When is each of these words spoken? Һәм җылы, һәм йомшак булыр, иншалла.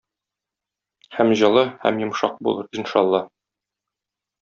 Һәм 1.19 1.35
җылы, 1.43 1.65
һәм 1.85 2.03
йомшак 2.05 2.43
булыр, 2.49 2.73
иншалла. 2.83 3.25